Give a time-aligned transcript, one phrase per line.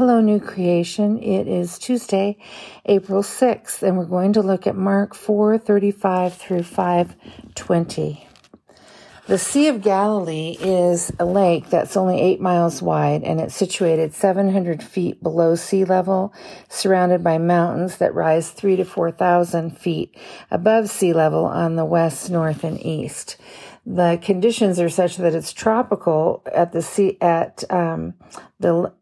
[0.00, 1.22] Hello, New Creation.
[1.22, 2.38] It is Tuesday,
[2.86, 8.26] April 6th, and we're going to look at Mark 4 35 through 520.
[9.26, 14.14] The Sea of Galilee is a lake that's only eight miles wide and it's situated
[14.14, 16.32] 700 feet below sea level,
[16.70, 20.16] surrounded by mountains that rise three to 4,000 feet
[20.50, 23.36] above sea level on the west, north, and east
[23.86, 28.12] the conditions are such that it's tropical at the sea at um,
[28.60, 28.92] the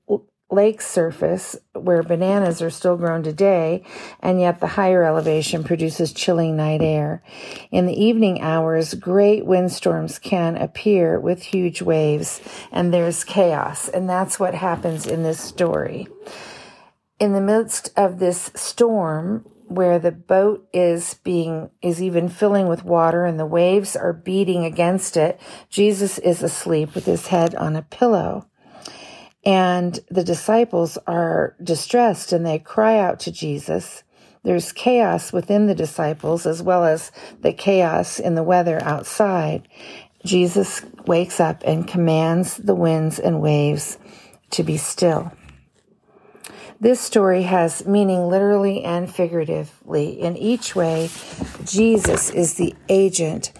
[0.50, 3.84] lake surface where bananas are still grown today,
[4.20, 7.22] and yet the higher elevation produces chilling night air.
[7.70, 12.40] In the evening hours, great windstorms can appear with huge waves,
[12.72, 16.08] and there's chaos, and that's what happens in this story.
[17.20, 22.84] In the midst of this storm, where the boat is being is even filling with
[22.84, 25.38] water and the waves are beating against it
[25.68, 28.47] jesus is asleep with his head on a pillow
[29.44, 34.02] and the disciples are distressed and they cry out to Jesus.
[34.42, 39.68] There's chaos within the disciples as well as the chaos in the weather outside.
[40.24, 43.98] Jesus wakes up and commands the winds and waves
[44.50, 45.32] to be still.
[46.80, 50.20] This story has meaning literally and figuratively.
[50.20, 51.10] In each way,
[51.64, 53.52] Jesus is the agent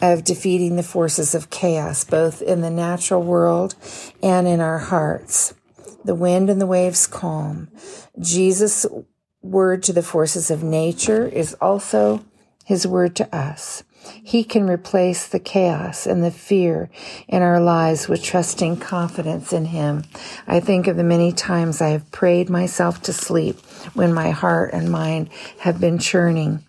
[0.00, 3.74] of defeating the forces of chaos, both in the natural world
[4.22, 5.54] and in our hearts.
[6.04, 7.68] The wind and the waves calm.
[8.18, 8.86] Jesus'
[9.42, 12.24] word to the forces of nature is also
[12.64, 13.84] his word to us.
[14.22, 16.90] He can replace the chaos and the fear
[17.28, 20.02] in our lives with trusting confidence in Him.
[20.46, 23.60] I think of the many times I have prayed myself to sleep
[23.94, 25.30] when my heart and mind
[25.60, 26.64] have been churning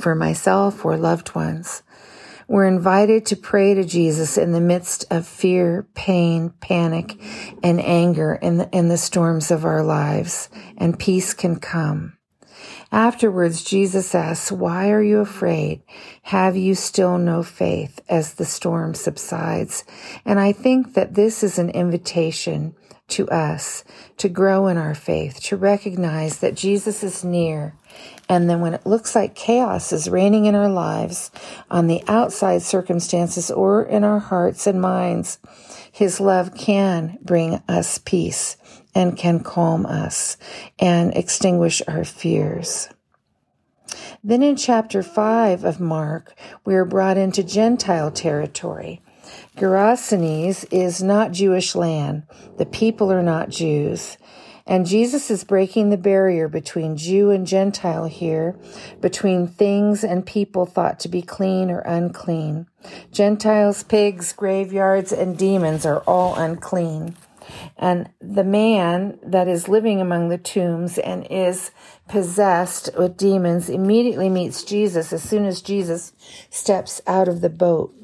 [0.00, 1.82] for myself or loved ones.
[2.46, 7.20] We're invited to pray to Jesus in the midst of fear, pain, panic,
[7.62, 12.16] and anger in the, in the storms of our lives, and peace can come.
[12.90, 15.82] Afterwards, Jesus asks, Why are you afraid?
[16.22, 19.84] Have you still no faith as the storm subsides?
[20.24, 22.74] And I think that this is an invitation
[23.08, 23.84] to us
[24.18, 27.74] to grow in our faith, to recognize that Jesus is near
[28.28, 31.30] and then when it looks like chaos is reigning in our lives,
[31.70, 35.38] on the outside circumstances or in our hearts and minds,
[35.90, 38.56] his love can bring us peace
[38.94, 40.36] and can calm us
[40.78, 42.88] and extinguish our fears.
[44.22, 49.00] Then in chapter 5 of Mark, we are brought into Gentile territory.
[49.56, 52.24] Gerasenes is not Jewish land.
[52.56, 54.18] The people are not Jews.
[54.68, 58.54] And Jesus is breaking the barrier between Jew and Gentile here,
[59.00, 62.66] between things and people thought to be clean or unclean.
[63.10, 67.16] Gentiles, pigs, graveyards, and demons are all unclean.
[67.78, 71.70] And the man that is living among the tombs and is
[72.06, 76.12] possessed with demons immediately meets Jesus as soon as Jesus
[76.50, 77.94] steps out of the boat.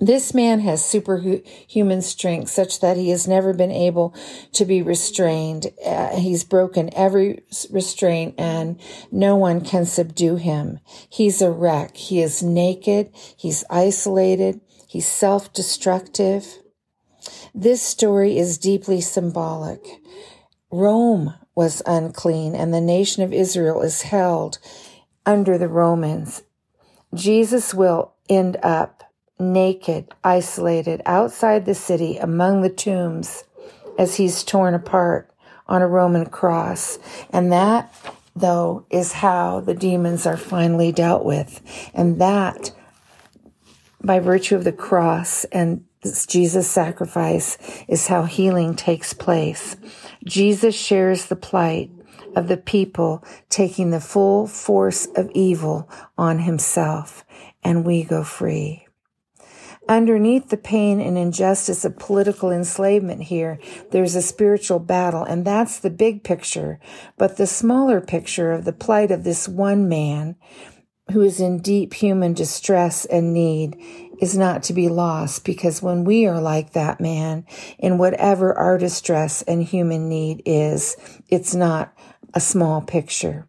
[0.00, 4.14] This man has superhuman strength such that he has never been able
[4.52, 5.68] to be restrained.
[5.84, 8.80] Uh, he's broken every restraint and
[9.12, 10.80] no one can subdue him.
[11.08, 11.96] He's a wreck.
[11.96, 13.10] He is naked.
[13.36, 14.60] He's isolated.
[14.88, 16.58] He's self-destructive.
[17.54, 19.80] This story is deeply symbolic.
[20.70, 24.58] Rome was unclean and the nation of Israel is held
[25.24, 26.42] under the Romans.
[27.14, 29.04] Jesus will end up
[29.52, 33.44] naked, isolated, outside the city, among the tombs,
[33.98, 35.30] as he's torn apart
[35.66, 36.98] on a Roman cross.
[37.30, 37.94] And that,
[38.34, 41.60] though, is how the demons are finally dealt with.
[41.94, 42.72] And that,
[44.02, 45.84] by virtue of the cross and
[46.26, 47.56] Jesus' sacrifice,
[47.88, 49.76] is how healing takes place.
[50.24, 51.90] Jesus shares the plight
[52.36, 55.88] of the people taking the full force of evil
[56.18, 57.24] on himself,
[57.62, 58.86] and we go free.
[59.88, 63.58] Underneath the pain and injustice of political enslavement here,
[63.90, 66.80] there's a spiritual battle, and that's the big picture.
[67.18, 70.36] But the smaller picture of the plight of this one man
[71.12, 73.76] who is in deep human distress and need
[74.20, 77.44] is not to be lost because when we are like that man,
[77.78, 80.96] in whatever our distress and human need is,
[81.28, 81.92] it's not
[82.32, 83.46] a small picture.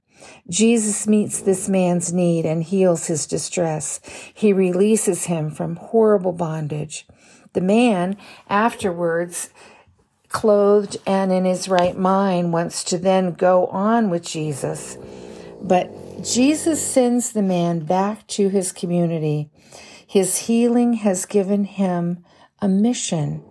[0.49, 3.99] Jesus meets this man's need and heals his distress.
[4.33, 7.07] He releases him from horrible bondage.
[7.53, 8.17] The man
[8.49, 9.49] afterwards,
[10.29, 14.97] clothed and in his right mind, wants to then go on with Jesus.
[15.61, 19.49] But Jesus sends the man back to his community.
[20.05, 22.23] His healing has given him
[22.61, 23.43] a mission.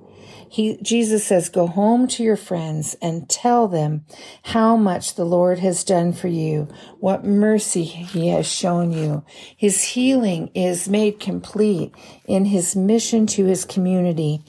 [0.54, 4.04] He, Jesus says, go home to your friends and tell them
[4.44, 6.68] how much the Lord has done for you,
[7.00, 9.24] what mercy he has shown you.
[9.56, 11.92] His healing is made complete
[12.28, 14.44] in his mission to his community.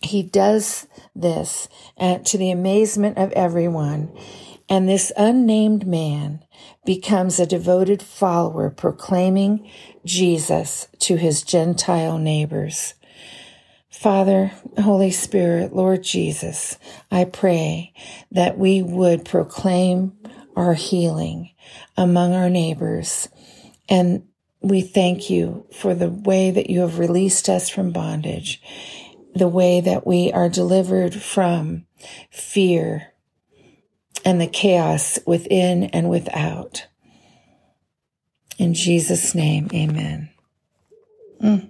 [0.00, 0.86] He does
[1.16, 1.66] this
[1.98, 4.16] to the amazement of everyone.
[4.68, 6.44] And this unnamed man
[6.86, 9.68] becomes a devoted follower proclaiming
[10.04, 12.94] Jesus to his Gentile neighbors.
[13.90, 16.78] Father, Holy Spirit, Lord Jesus,
[17.10, 17.92] I pray
[18.30, 20.16] that we would proclaim
[20.56, 21.50] our healing
[21.96, 23.28] among our neighbors.
[23.88, 24.28] And
[24.60, 28.62] we thank you for the way that you have released us from bondage,
[29.34, 31.86] the way that we are delivered from
[32.30, 33.12] fear
[34.24, 36.86] and the chaos within and without.
[38.58, 40.30] In Jesus' name, amen.
[41.42, 41.69] Mm.